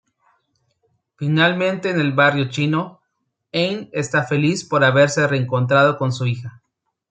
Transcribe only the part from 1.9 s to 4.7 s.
en el barrio chino, Anne está feliz